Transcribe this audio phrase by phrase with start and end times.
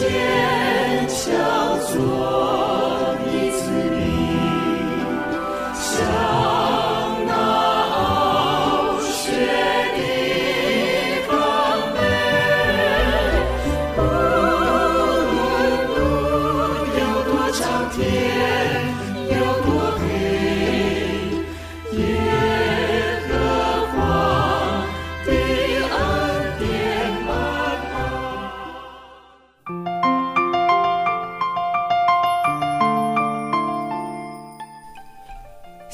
[0.00, 0.29] cheer.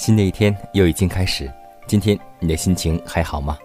[0.07, 1.53] 新的一天又已经开始，
[1.89, 3.59] 今天你的心情还好吗？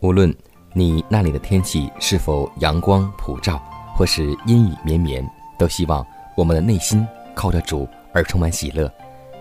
[0.00, 0.34] 无论
[0.72, 3.60] 你那里的天气是否阳光普照，
[3.94, 5.22] 或是阴雨绵绵，
[5.58, 6.02] 都希望
[6.34, 8.90] 我们的内心靠着主而充满喜乐。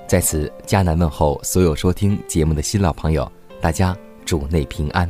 [0.07, 3.31] 在此，迦南问候所有收听节目的新老朋友，
[3.61, 5.09] 大家主内平安。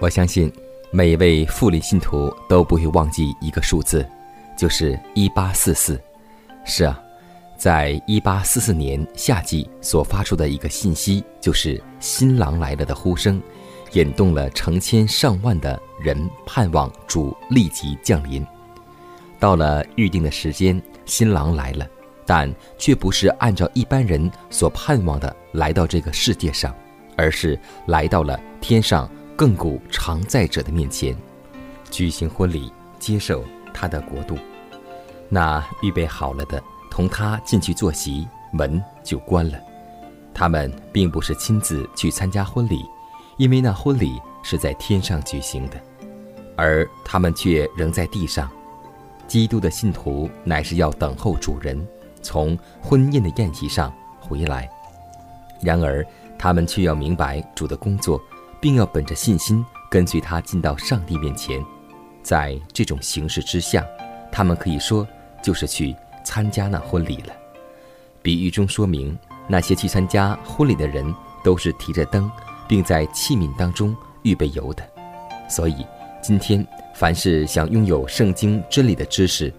[0.00, 0.50] 我相信。
[0.90, 4.06] 每位复临信徒都不会忘记一个数字，
[4.56, 6.00] 就是一八四四。
[6.64, 6.98] 是啊，
[7.58, 13.40] 在一八四四年夏季所发出的一个信息，就是“新郎来了”的呼声，
[13.92, 18.44] 引动了成千上万的人盼望主立即降临。
[19.38, 21.86] 到了预定的时间，新郎来了，
[22.24, 26.74] 但却不是按照一般人所盼望的来到这个世界上，
[27.14, 29.08] 而是来到了天上。
[29.38, 31.16] 亘古常在者的面前，
[31.92, 34.36] 举行婚礼，接受他的国度。
[35.28, 36.60] 那预备好了的，
[36.90, 39.56] 同他进去坐席，门就关了。
[40.34, 42.84] 他们并不是亲自去参加婚礼，
[43.36, 45.80] 因为那婚礼是在天上举行的，
[46.56, 48.50] 而他们却仍在地上。
[49.28, 51.86] 基督的信徒乃是要等候主人
[52.22, 54.68] 从婚宴的宴席上回来，
[55.62, 56.04] 然而
[56.36, 58.20] 他们却要明白主的工作。
[58.60, 61.64] 并要本着信心跟随他进到上帝面前，
[62.22, 63.86] 在这种形式之下，
[64.30, 65.06] 他们可以说
[65.42, 67.32] 就是去参加那婚礼了。
[68.22, 69.16] 比喻中说明，
[69.46, 72.30] 那些去参加婚礼的人都是提着灯，
[72.66, 74.82] 并在器皿当中预备油的。
[75.48, 75.86] 所以，
[76.20, 79.52] 今天凡是想拥有圣经真理的知识，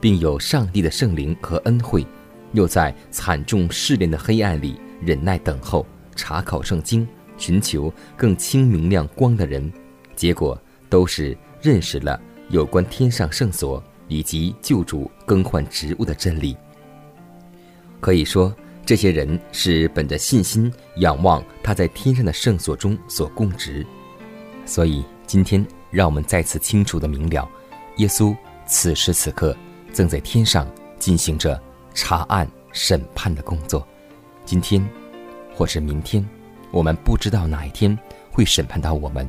[0.00, 2.04] 并有上帝的圣灵和恩惠，
[2.52, 7.06] 又在惨重试炼的黑暗里忍耐等候查考圣经。
[7.36, 9.72] 寻求更清明亮光的人，
[10.14, 16.56] 结果都是认识了有关天上圣所以及救主更换职务的真理。
[18.00, 18.54] 可以说，
[18.84, 23.84] 这些人是本着信心仰望他在天上的圣所中所供职。
[24.64, 27.48] 所以，今天让我们再次清楚的明了，
[27.96, 28.36] 耶稣
[28.66, 29.56] 此时此刻
[29.92, 30.68] 正在天上
[30.98, 31.60] 进行着
[31.94, 33.86] 查案审判的工作。
[34.44, 34.88] 今天，
[35.54, 36.24] 或是明天。
[36.76, 37.98] 我们不知道哪一天
[38.30, 39.26] 会审判到我们，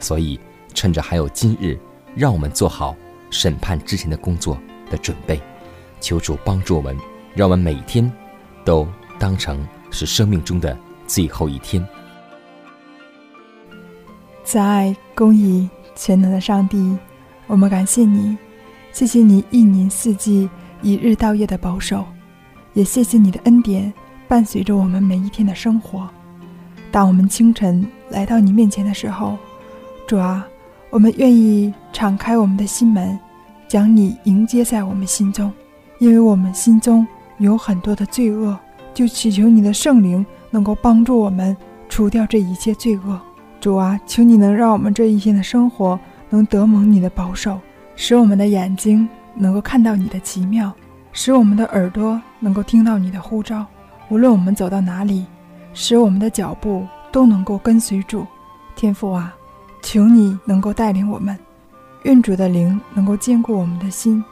[0.00, 0.38] 所以
[0.74, 1.78] 趁着还有今日，
[2.16, 2.96] 让我们做好
[3.30, 4.58] 审判之前的工作
[4.90, 5.40] 的准备。
[6.00, 6.96] 求主帮助我们，
[7.36, 8.10] 让我们每天
[8.64, 8.84] 都
[9.16, 10.76] 当成是生命中的
[11.06, 11.86] 最后一天。
[14.42, 16.98] 慈爱、公义、全能的上帝，
[17.46, 18.36] 我们感谢你，
[18.90, 20.50] 谢谢你一年四季
[20.82, 22.04] 一日到夜的保守，
[22.72, 23.94] 也谢谢你的恩典
[24.26, 26.10] 伴随着我们每一天的生活。
[26.90, 29.36] 当我们清晨来到你面前的时候，
[30.06, 30.46] 主啊，
[30.90, 33.18] 我们愿意敞开我们的心门，
[33.68, 35.52] 将你迎接在我们心中，
[35.98, 37.06] 因为我们心中
[37.36, 38.58] 有很多的罪恶，
[38.94, 41.54] 就祈求你的圣灵能够帮助我们
[41.90, 43.20] 除掉这一切罪恶。
[43.60, 45.98] 主啊，求你能让我们这一天的生活
[46.30, 47.60] 能得蒙你的保守，
[47.96, 50.72] 使我们的眼睛能够看到你的奇妙，
[51.12, 53.66] 使我们的耳朵能够听到你的呼召。
[54.08, 55.26] 无论我们走到哪里。
[55.80, 58.26] 使我们的脚步都能够跟随主，
[58.74, 59.32] 天父啊，
[59.80, 61.38] 求你能够带领我们，
[62.02, 64.22] 愿主的灵能够坚固我们的心，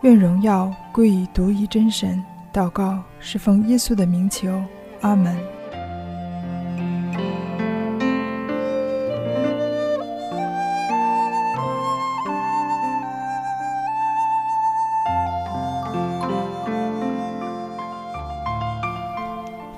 [0.00, 2.24] 愿荣耀归于独一真神。
[2.50, 4.58] 祷告是奉耶稣的名求，
[5.02, 5.36] 阿门。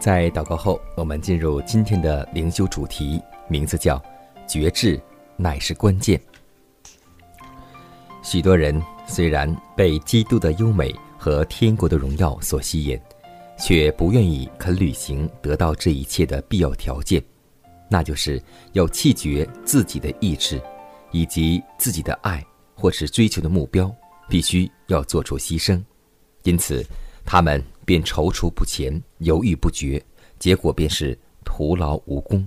[0.00, 4.00] 在祷告后，我们进入今天的灵修主题，名字叫
[4.46, 5.00] “觉志
[5.36, 6.20] 乃是关键”。
[8.22, 12.98] 许多人虽然被基督的优美和天国的荣耀所吸引，
[13.58, 17.20] 却不愿意肯履行得到这一切的必要条件，
[17.90, 18.40] 那就是
[18.74, 20.60] 要弃绝自己的意志，
[21.10, 22.44] 以及自己的爱
[22.74, 23.92] 或是追求的目标，
[24.28, 25.82] 必须要做出牺牲。
[26.44, 26.86] 因此，
[27.24, 27.60] 他们。
[27.88, 30.04] 便踌躇不前，犹豫不决，
[30.38, 32.46] 结果便是徒劳无功。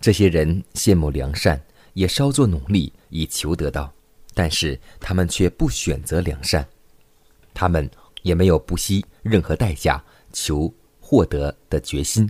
[0.00, 3.94] 这些人羡慕良善，也稍作努力以求得到，
[4.34, 6.66] 但是他们却不选择良善，
[7.54, 7.88] 他们
[8.22, 12.28] 也没有不惜任何代价求获得的决心。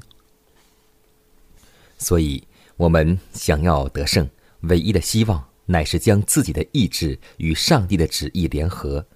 [1.97, 2.47] 所以，
[2.77, 4.29] 我们想要得胜，
[4.61, 9.07] 唯一的希望乃是将自己的意志与上帝的旨意联合，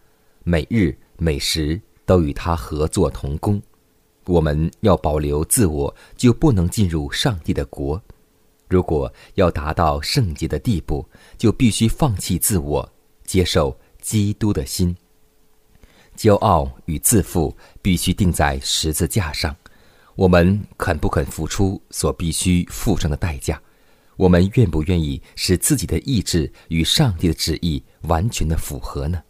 [0.43, 1.79] 每日每时。
[2.09, 3.61] 都与他合作同工，
[4.25, 8.03] 我们要保留自我，就不能进入上帝的国。
[8.67, 11.07] 如果要达到圣洁的地步，
[11.37, 12.91] 就必须放弃自我，
[13.27, 14.97] 接受基督的心。
[16.17, 19.55] 骄傲与自负必须钉在十字架上。
[20.15, 23.61] 我们肯不肯付出所必须付上的代价？
[24.17, 29.23] 我们愿不愿意使自己的意志与上帝的旨意完全的符合呢？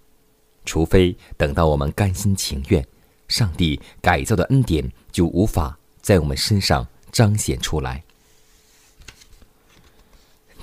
[0.68, 2.86] 除非等到我们甘心情愿，
[3.26, 8.04] 上帝改造的恩典就无法在我们身上彰显出来。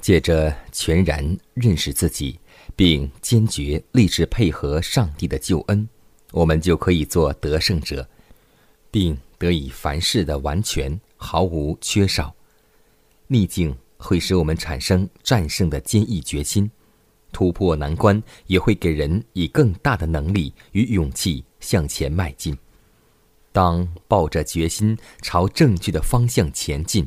[0.02, 2.40] 借着全然认识自己，
[2.76, 5.90] 并坚决立志配合上帝的救恩，
[6.32, 8.08] 我们就可以做得胜者，
[8.92, 12.32] 并得以凡事的完全，毫无缺少。
[13.26, 16.70] 逆境会使我们产生战胜的坚毅决心。
[17.36, 22.58] 突破难关也会给人以更大的能力与勇气向前迈进。
[23.52, 27.06] 当抱着决心朝正确的方向前进，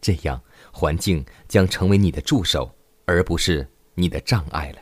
[0.00, 0.40] 这样
[0.70, 2.72] 环境将成为你的助手，
[3.04, 4.78] 而不是你的障碍了。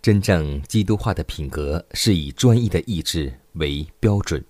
[0.00, 4.42] 真正基督化的品格是以专一的意志为标准，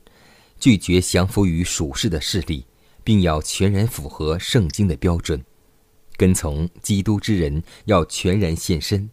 [0.61, 2.65] 拒绝降服于属世的势力，
[3.03, 5.45] 并要全然符合圣经的标准。
[6.17, 9.09] 跟从基督之人要全然献身，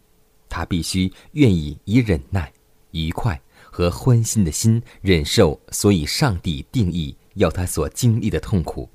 [0.48, 2.52] 他必须愿意以忍耐、
[2.92, 3.40] 愉快
[3.70, 8.88] 和欢欣的心忍受，所以上帝定义要他所经历的痛苦。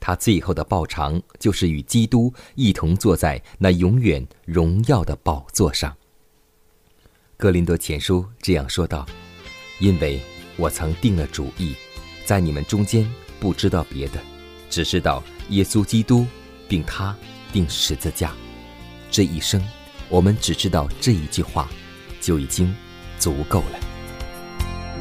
[0.00, 5.94] 他最后的报偿就是与基督一同坐在那永远荣耀的宝座上。
[7.36, 9.06] 格林多前书这样说道
[9.78, 10.20] ：“因为
[10.56, 11.74] 我曾定了主意，
[12.24, 13.06] 在你们中间
[13.38, 14.18] 不知道别的，
[14.70, 16.26] 只知道耶稣基督。”
[16.70, 17.14] 并他
[17.52, 18.30] 定十字架，
[19.10, 19.60] 这一生，
[20.08, 21.68] 我们只知道这一句话，
[22.20, 22.72] 就已经
[23.18, 23.78] 足够了。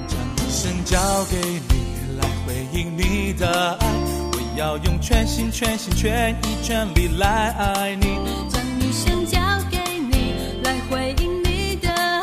[0.07, 3.87] 将一生交给你来回应你的爱，
[4.31, 8.17] 我要用全心全心全意全力来爱你。
[8.49, 9.39] 将一生交
[9.69, 10.33] 给你
[10.63, 12.21] 来回应你的爱，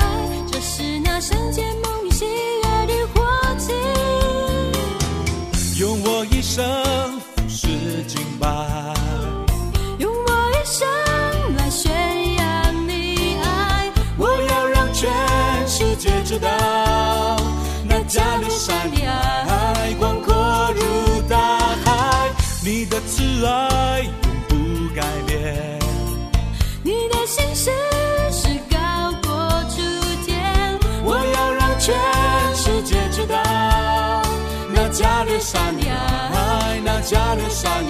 [0.51, 3.25] 这是那圣洁梦里喜悦的火
[3.59, 3.73] 祭。
[5.79, 6.65] 用我一生
[34.99, 37.85] 加利山的爱，那加利山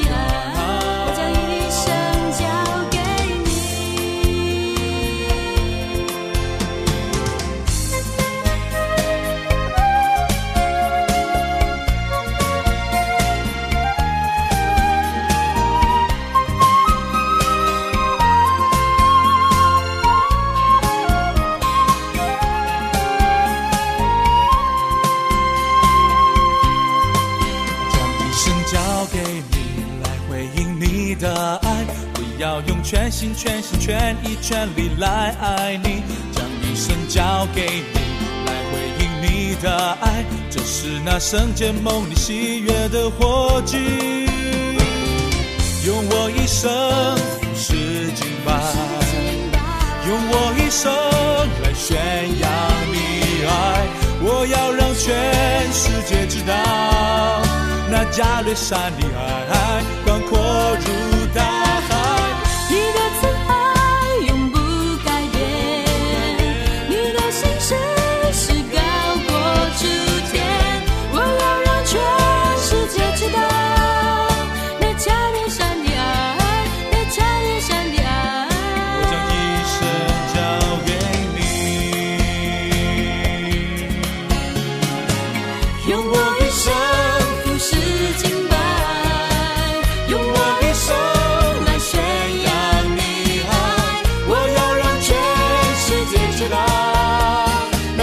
[32.86, 37.98] 全心全心全意全力来爱你，将一生交给你，
[38.46, 39.68] 来回应你的
[40.00, 43.76] 爱，这是那圣洁梦里喜悦的火炬。
[45.84, 46.70] 用我一生
[47.16, 47.74] 服侍
[48.12, 48.54] 敬拜，
[50.06, 50.88] 用我一生
[51.64, 51.98] 来宣
[52.38, 52.48] 扬
[52.92, 53.50] 你爱，
[54.22, 56.54] 我要让全世界知道，
[57.90, 60.75] 那加略山的爱广阔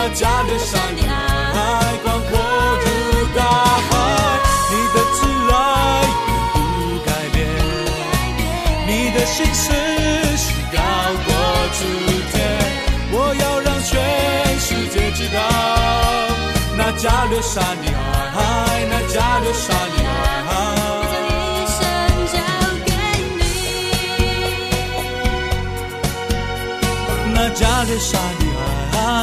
[0.09, 1.57] 加略沙的爱，
[2.03, 2.31] 广阔
[2.83, 2.87] 如
[3.35, 3.91] 大海。
[4.69, 5.17] 你的挚
[5.51, 5.55] 爱
[6.53, 6.55] 不
[7.05, 7.35] 改变，
[8.87, 9.63] 你的心思
[10.37, 10.77] 是高
[11.25, 11.27] 过
[11.77, 11.81] 诸
[12.31, 12.33] 天。
[13.11, 13.91] 我要让全
[14.59, 15.37] 世界知道，
[16.77, 17.85] 那加略沙的
[18.35, 18.39] 爱，
[18.89, 19.95] 那加略沙的
[20.49, 20.51] 爱。
[21.55, 21.79] 一生
[22.33, 22.35] 交
[22.85, 22.89] 给
[23.37, 23.41] 你。
[27.33, 28.41] 那加略沙的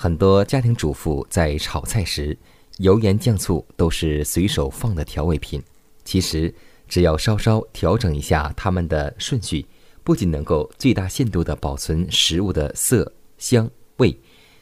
[0.00, 2.38] 很多家庭主妇在炒菜时，
[2.76, 5.60] 油盐酱醋都是随手放的调味品。
[6.04, 6.54] 其实，
[6.86, 9.66] 只要稍稍调整一下它们的顺序，
[10.04, 14.16] 不仅能够最大限度地保存食物的色香味，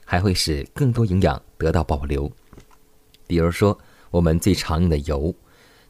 [0.06, 2.32] 还会使更多营养得到保留。
[3.26, 3.78] 比如说，
[4.10, 5.34] 我们最常用的油，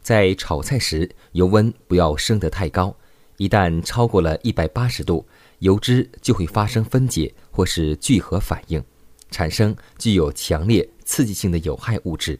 [0.01, 2.93] 在炒菜时，油温不要升得太高，
[3.37, 5.25] 一旦超过了一百八十度，
[5.59, 8.83] 油脂就会发生分解或是聚合反应，
[9.29, 12.39] 产生具有强烈刺激性的有害物质，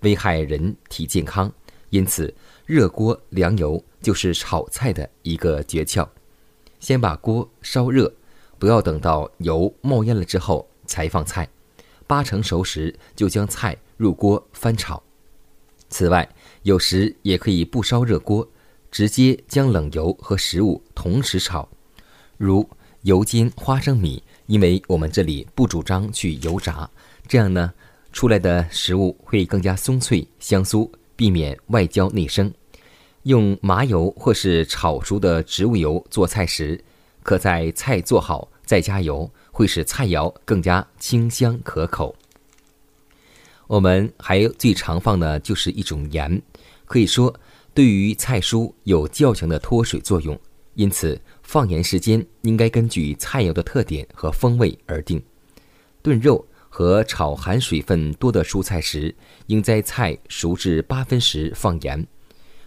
[0.00, 1.52] 危害人体健康。
[1.90, 6.06] 因此，热锅凉油就是炒菜的一个诀窍。
[6.80, 8.12] 先把锅烧热，
[8.58, 11.48] 不要等到油冒烟了之后才放菜，
[12.06, 15.02] 八成熟时就将菜入锅翻炒。
[15.88, 16.28] 此外，
[16.64, 18.46] 有时也可以不烧热锅，
[18.90, 21.68] 直接将冷油和食物同时炒，
[22.36, 22.68] 如
[23.02, 24.22] 油煎花生米。
[24.46, 26.88] 因为我们这里不主张去油炸，
[27.26, 27.72] 这样呢，
[28.12, 32.52] 出来的食物会更加松脆香酥，避免外焦内生。
[33.24, 36.80] 用麻油或是炒熟的植物油做菜时，
[37.24, 42.14] 可在菜做好再加油，会使菜肴更加清香可口。
[43.66, 46.40] 我们还最常放的就是一种盐，
[46.84, 47.34] 可以说
[47.74, 50.38] 对于菜蔬有较强的脱水作用，
[50.76, 55.20] 因此放盐时间应该根据菜肴的特点和风味而定。
[56.02, 59.14] 炖肉和炒含水分多的蔬菜时，
[59.46, 62.06] 应在菜熟至八分时放盐。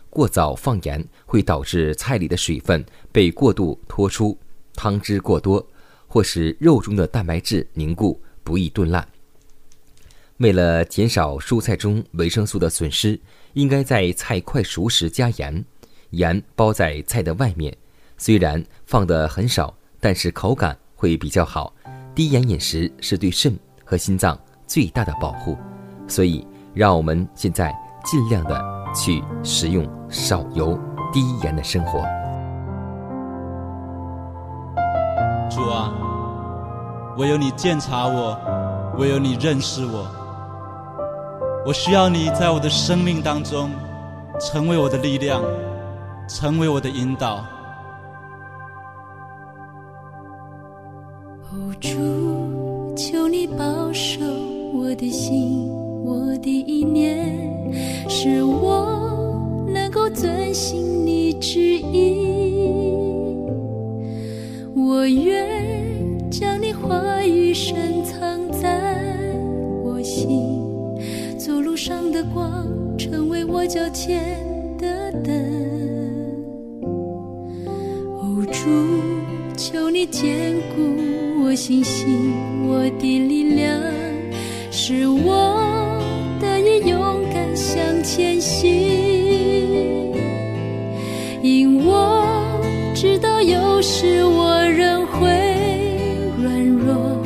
[0.10, 4.36] 过早放盐会导致菜里的水分被过度脱出，
[4.74, 5.66] 汤汁过多，
[6.08, 9.08] 或使肉中的蛋白质凝固，不易炖烂。
[10.38, 13.20] 为了减少蔬菜中维生素的损失，
[13.54, 15.64] 应该在菜快熟时加盐，
[16.10, 17.78] 盐包在菜的外面。
[18.20, 21.74] 虽然放的很少，但是口感会比较好。
[22.14, 25.58] 低盐饮食是对肾和心脏最大的保护，
[26.06, 27.74] 所以让我们现在
[28.04, 28.62] 尽量的
[28.94, 30.78] 去食用少油
[31.14, 32.02] 低盐的生活。
[35.50, 35.94] 主啊，
[37.18, 38.38] 唯有你鉴察我，
[38.98, 40.06] 唯有你认识我。
[41.66, 43.72] 我需要你在我的生命当中，
[44.42, 45.42] 成为我的力量，
[46.28, 47.46] 成为我的引导。
[51.80, 54.20] 主，求你保守
[54.74, 55.70] 我的心，
[56.04, 57.34] 我的意念，
[58.10, 62.60] 使我能够遵行你旨意。
[64.76, 68.94] 我愿将你话语深藏在
[69.84, 70.60] 我心，
[71.38, 72.68] 走路上的光，
[72.98, 74.36] 成为我脚前
[74.78, 75.34] 的灯。
[78.18, 78.70] 哦，主，
[79.56, 80.82] 求你坚固
[81.50, 82.32] 我信心，
[82.68, 83.82] 我的力量，
[84.70, 86.00] 使我
[86.40, 88.70] 得以勇敢向前行。
[91.42, 92.24] 因我
[92.94, 95.28] 知道有时我仍会
[96.40, 97.18] 软弱，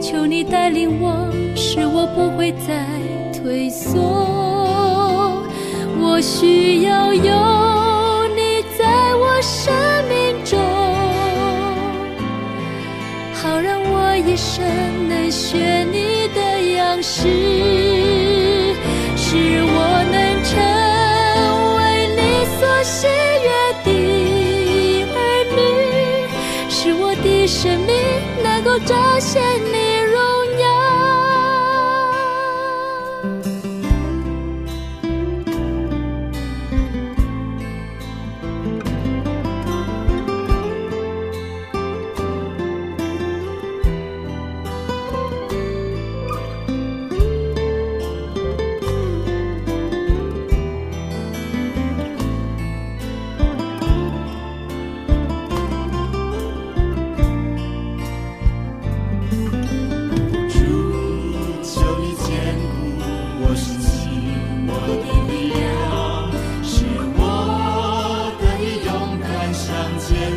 [0.00, 2.86] 求你带领我，使我不会再
[3.32, 3.98] 退缩。
[6.00, 7.59] 我需要有
[17.12, 17.18] 是，
[19.16, 19.74] 是，我
[20.12, 20.52] 能成
[21.74, 21.78] 为
[22.14, 22.20] 你
[22.56, 23.08] 所喜
[23.42, 23.50] 悦
[23.82, 23.88] 的
[25.12, 25.18] 儿
[25.56, 25.58] 女，
[26.70, 27.90] 是我的生命
[28.44, 29.79] 能够彰显你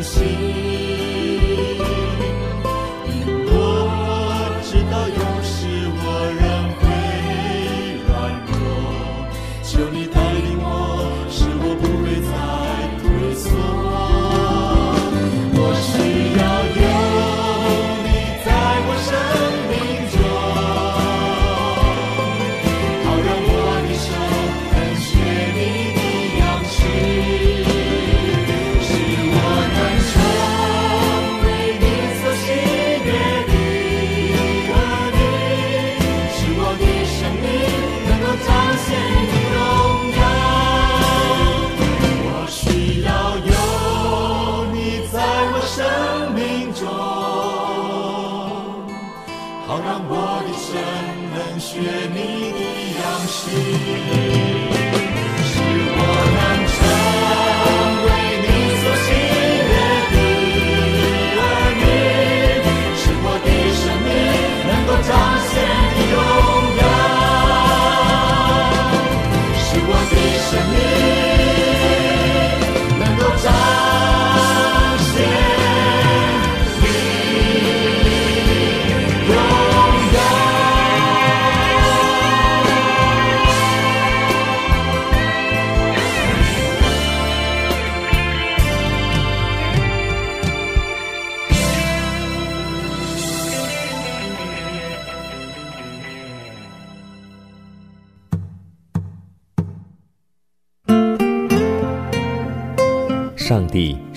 [0.04, 0.73] sim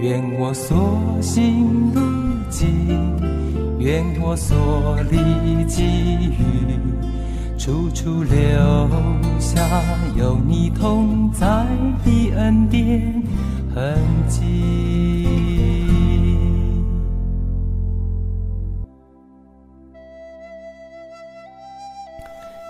[0.00, 2.00] 愿我所行路
[2.48, 5.18] 径，愿我所立
[5.66, 6.78] 给予，
[7.58, 8.34] 处处留
[9.38, 9.60] 下
[10.16, 11.66] 有你同在
[12.02, 13.22] 的恩典
[13.74, 15.28] 痕迹。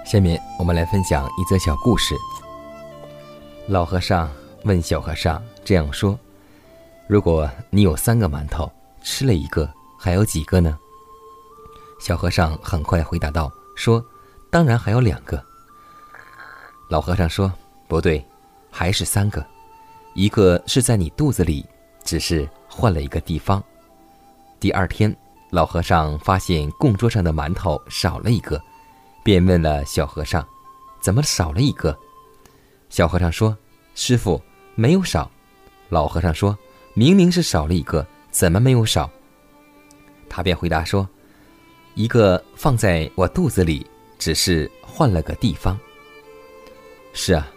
[0.05, 2.17] 下面我们来分享一则小故事。
[3.69, 4.29] 老和尚
[4.65, 6.19] 问小和尚这样说
[7.11, 8.71] ：“如果你有三个馒头，
[9.03, 9.69] 吃了一个，
[9.99, 10.79] 还有几个呢？”
[11.99, 14.01] 小和尚很快回答道：“说，
[14.49, 15.45] 当然还有两个。”
[16.89, 17.53] 老和尚说
[17.89, 18.25] ：“不对，
[18.71, 19.45] 还是三个，
[20.15, 21.67] 一个是在你肚子里，
[22.05, 23.61] 只是换了一个地方。”
[24.61, 25.13] 第二天，
[25.51, 28.63] 老和尚发现供桌上的馒头少了一个，
[29.25, 30.47] 便问了小和尚
[31.03, 31.99] ：“怎么少了一个？”
[32.89, 33.59] 小和尚说
[33.97, 34.41] ：“师傅，
[34.77, 35.29] 没有少。”
[35.91, 36.57] 老和尚说
[37.01, 39.11] ：“明明是少了一个，怎么没有少？”
[40.29, 41.09] 他便回答说
[41.97, 43.87] ：“一个放在我肚子里，
[44.19, 45.81] 只是换了个地方。”
[47.15, 47.51] 是啊，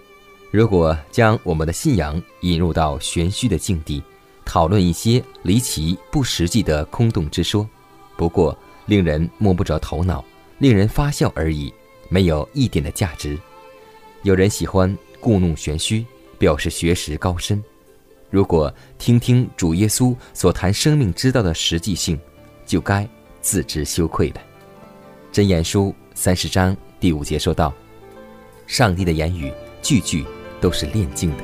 [0.50, 4.02] 如果将我们的信仰引入到玄虚的境地，
[4.46, 7.70] 讨论一些离奇不实际的空洞之说，
[8.16, 10.24] 不过令人摸不着头脑，
[10.58, 11.74] 令人发笑而已，
[12.08, 13.38] 没有一点的价值。
[14.22, 16.06] 有人喜欢故弄玄虚，
[16.40, 17.62] 表示学识高深。
[18.34, 22.20] 如果听听主耶稣所谈生命之道的实际性，
[22.66, 23.08] 就该
[23.42, 24.42] 自知羞愧了。
[25.32, 27.72] 真言书三十章第五节说道
[28.66, 30.26] ：“上帝的言语句句
[30.60, 31.44] 都是炼净的。”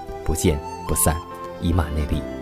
[0.25, 1.15] 不见不散，
[1.61, 2.40] 以马内利。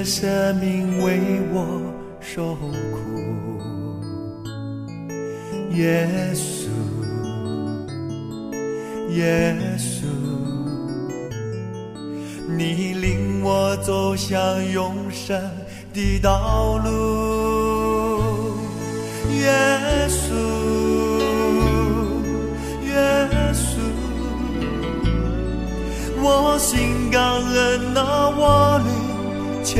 [0.00, 1.20] 流血舍命为
[1.52, 1.82] 我
[2.20, 3.60] 受苦。
[5.76, 6.68] 耶稣，
[9.10, 10.06] 耶稣，
[12.48, 14.40] 你领我走向
[14.72, 15.38] 永生
[15.92, 17.19] 的道路。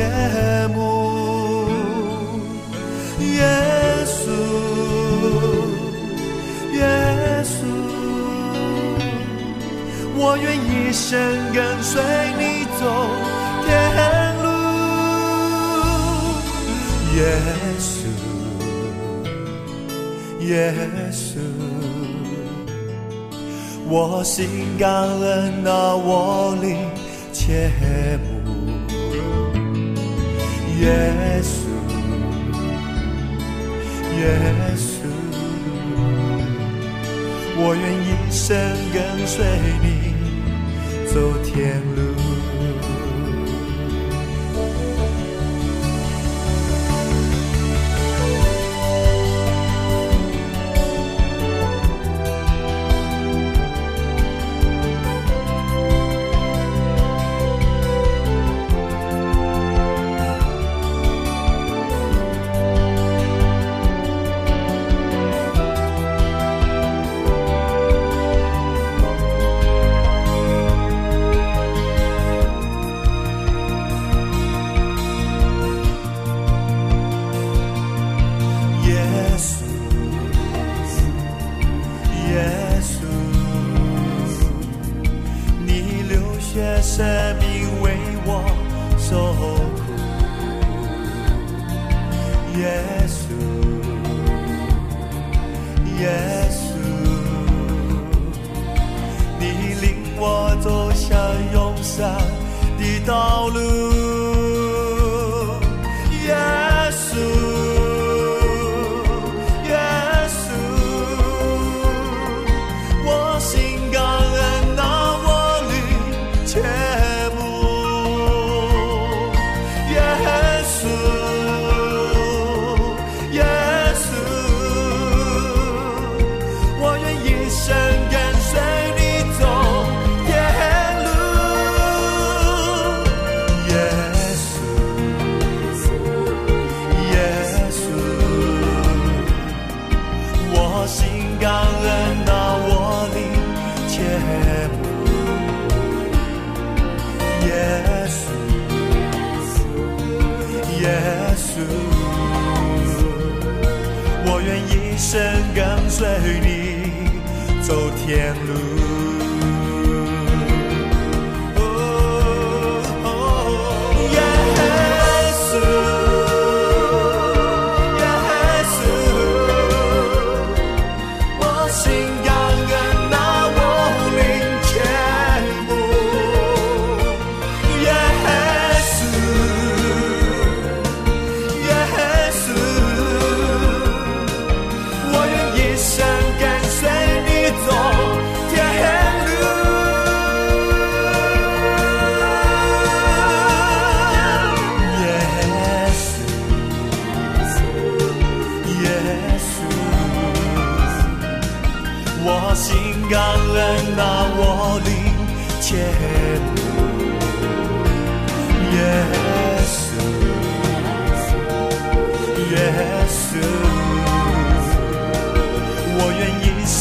[0.01, 0.77] 夜幕。
[3.19, 3.43] 耶
[4.05, 4.23] 稣，
[6.73, 6.79] 耶
[7.43, 7.53] 稣，
[10.17, 11.09] 我愿一生
[11.53, 11.91] 跟随
[12.39, 12.41] 你
[12.79, 12.81] 走
[13.65, 13.69] 天
[14.43, 14.45] 路。
[17.15, 17.19] 耶
[17.79, 17.89] 稣。
[20.47, 20.51] 耶
[21.11, 21.37] 稣，
[23.87, 24.39] 我心
[24.79, 26.77] 感恩那我灵
[27.31, 27.71] 切
[28.23, 28.30] 慕。
[30.81, 30.87] 耶
[31.43, 31.69] 稣，
[34.17, 34.23] 耶
[34.75, 35.05] 稣，
[37.55, 38.49] 我愿一生
[38.91, 39.45] 跟随
[39.83, 39.85] 你
[41.05, 41.13] 走
[41.43, 42.10] 天路。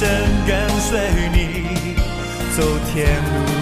[0.00, 0.08] 生
[0.46, 0.98] 跟随
[1.30, 1.94] 你
[2.56, 3.59] 走天路，